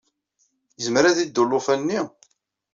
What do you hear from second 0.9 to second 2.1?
ad yeddu ulufan-nni?